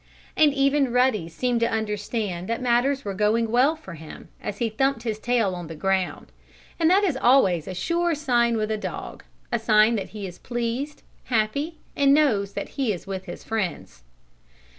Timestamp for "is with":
12.91-13.25